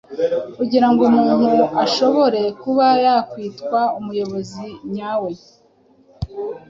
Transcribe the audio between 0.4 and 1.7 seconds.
kugira ngo umuntu